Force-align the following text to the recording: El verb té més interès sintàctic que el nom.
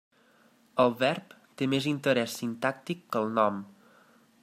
El 0.83 0.95
verb 1.03 1.35
té 1.61 1.69
més 1.75 1.89
interès 1.93 2.39
sintàctic 2.43 3.05
que 3.13 3.25
el 3.25 3.33
nom. 3.39 3.65